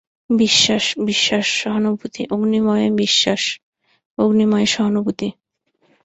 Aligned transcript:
বিশ্বাস, 0.33 0.85
বিশ্বাস, 1.05 1.45
সহানুভূতি, 1.61 2.21
অগ্নিময় 2.31 2.87
বিশ্বাস, 3.01 3.41
অগ্নিময় 4.17 4.65
সহানুভূতি। 4.65 5.29